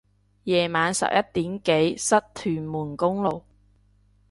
[0.45, 3.43] 夜晚十一點幾塞屯門公路